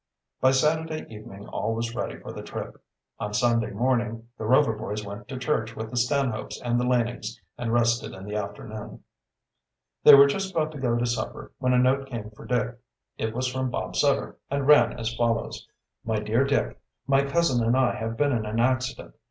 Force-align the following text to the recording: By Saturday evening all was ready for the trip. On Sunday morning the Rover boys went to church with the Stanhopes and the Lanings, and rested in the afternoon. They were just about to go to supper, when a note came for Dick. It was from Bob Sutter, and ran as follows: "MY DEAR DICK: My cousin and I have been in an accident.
By 0.39 0.49
Saturday 0.49 1.05
evening 1.13 1.45
all 1.49 1.75
was 1.75 1.93
ready 1.93 2.17
for 2.19 2.33
the 2.33 2.41
trip. 2.41 2.83
On 3.19 3.35
Sunday 3.35 3.69
morning 3.69 4.27
the 4.35 4.45
Rover 4.47 4.73
boys 4.73 5.05
went 5.05 5.27
to 5.27 5.37
church 5.37 5.75
with 5.75 5.91
the 5.91 5.95
Stanhopes 5.95 6.59
and 6.59 6.79
the 6.79 6.87
Lanings, 6.87 7.39
and 7.55 7.71
rested 7.71 8.11
in 8.11 8.25
the 8.25 8.35
afternoon. 8.35 9.03
They 10.03 10.15
were 10.15 10.25
just 10.25 10.53
about 10.55 10.71
to 10.71 10.79
go 10.79 10.95
to 10.97 11.05
supper, 11.05 11.51
when 11.59 11.73
a 11.73 11.77
note 11.77 12.07
came 12.07 12.31
for 12.31 12.45
Dick. 12.47 12.79
It 13.19 13.35
was 13.35 13.45
from 13.45 13.69
Bob 13.69 13.95
Sutter, 13.95 14.37
and 14.49 14.65
ran 14.65 14.93
as 14.99 15.13
follows: 15.13 15.67
"MY 16.03 16.17
DEAR 16.21 16.45
DICK: 16.45 16.79
My 17.05 17.23
cousin 17.23 17.63
and 17.63 17.77
I 17.77 17.93
have 17.93 18.17
been 18.17 18.31
in 18.31 18.47
an 18.47 18.59
accident. 18.59 19.13